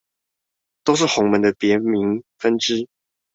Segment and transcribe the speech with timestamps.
[0.83, 2.89] 都是洪門的別名分支